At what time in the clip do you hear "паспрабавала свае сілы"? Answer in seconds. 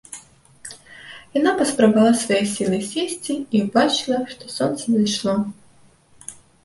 1.59-2.79